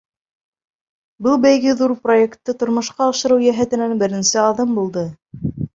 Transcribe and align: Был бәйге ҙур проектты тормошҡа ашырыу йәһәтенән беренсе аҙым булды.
Был 1.27 1.37
бәйге 1.43 1.75
ҙур 1.83 1.93
проектты 2.07 2.57
тормошҡа 2.65 3.13
ашырыу 3.13 3.47
йәһәтенән 3.51 3.97
беренсе 4.05 4.45
аҙым 4.51 4.79
булды. 4.81 5.11